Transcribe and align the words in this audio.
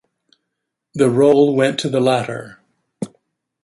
The 0.95 1.11
role 1.11 1.55
went 1.55 1.79
to 1.81 1.87
the 1.89 1.99
latter. 1.99 2.59